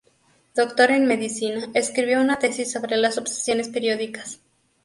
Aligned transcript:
Doctor 0.55 0.89
en 0.89 1.05
medicina, 1.05 1.69
escribió 1.75 2.21
una 2.21 2.39
tesis 2.39 2.71
sobre 2.71 2.97
las 2.97 3.19
obsesiones 3.19 3.69
periódicas. 3.69 4.41